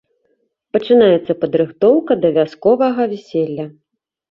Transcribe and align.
Пачынаецца 0.77 1.31
падрыхтоўка 1.43 2.19
да 2.23 2.33
вясковага 2.39 3.01
вяселля. 3.15 3.71